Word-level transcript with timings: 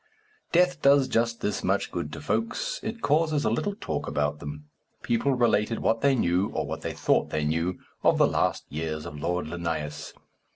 Death 0.51 0.81
does 0.81 1.07
just 1.07 1.41
this 1.41 1.63
much 1.63 1.91
good 1.91 2.11
to 2.11 2.21
folks: 2.21 2.79
it 2.81 3.03
causes 3.03 3.45
a 3.45 3.51
little 3.51 3.75
talk 3.79 4.07
about 4.07 4.39
them. 4.39 4.65
People 5.03 5.35
related 5.35 5.77
what 5.77 6.01
they 6.01 6.15
knew, 6.15 6.49
or 6.55 6.65
what 6.65 6.81
they 6.81 6.93
thought 6.93 7.29
they 7.29 7.43
knew, 7.45 7.77
of 8.01 8.17
the 8.17 8.25
last 8.25 8.65
years 8.67 9.05
of 9.05 9.19
Lord 9.19 9.45
Linnæus. 9.45 10.13